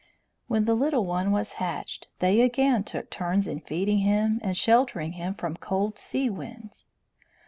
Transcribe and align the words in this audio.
When 0.47 0.65
the 0.65 0.73
little 0.73 1.05
one 1.05 1.31
was 1.31 1.53
hatched 1.61 2.07
they 2.17 2.41
again 2.41 2.83
took 2.83 3.11
turns 3.11 3.47
in 3.47 3.59
feeding 3.59 3.99
him 3.99 4.39
and 4.41 4.57
sheltering 4.57 5.11
him 5.11 5.35
from 5.35 5.55
cold 5.57 5.99
sea 5.99 6.27
winds. 6.27 6.87